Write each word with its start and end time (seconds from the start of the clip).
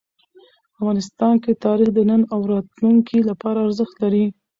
افغانستان 0.77 1.33
کې 1.43 1.51
تاریخ 1.65 1.89
د 1.93 1.99
نن 2.09 2.21
او 2.33 2.39
راتلونکي 2.53 3.19
لپاره 3.29 3.57
ارزښت 3.67 3.95
لري. 4.03 4.25